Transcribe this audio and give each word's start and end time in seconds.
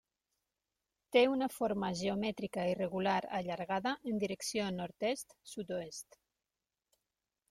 Té 1.15 1.21
una 1.33 1.47
forma 1.55 1.89
geomètrica 1.99 2.63
irregular 2.71 3.19
allargada 3.41 3.93
en 4.13 4.21
direcció 4.23 4.71
nord-est 4.79 5.37
sud-oest. 5.53 6.19